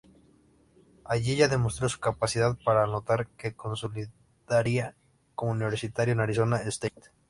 Allí 1.05 1.35
ya 1.35 1.47
demostró 1.47 1.87
su 1.87 1.99
capacidad 1.99 2.57
para 2.65 2.81
anotar, 2.85 3.27
que 3.37 3.53
consolidaría 3.53 4.95
como 5.35 5.51
universitario 5.51 6.13
en 6.15 6.21
Arizona 6.21 6.57
State. 6.57 7.11